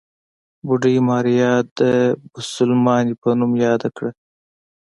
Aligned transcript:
بوډۍ 0.65 0.95
ماريا 1.07 1.53
د 1.79 1.79
بوسلمانې 2.31 3.13
په 3.21 3.29
نوم 3.39 3.51
ياده 3.65 3.89
کړه. 3.95 4.11